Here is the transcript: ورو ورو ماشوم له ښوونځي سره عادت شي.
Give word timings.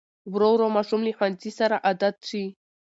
ورو 0.33 0.49
ورو 0.53 0.67
ماشوم 0.75 1.01
له 1.07 1.11
ښوونځي 1.17 1.51
سره 1.59 1.75
عادت 1.85 2.15
شي. 2.29 2.45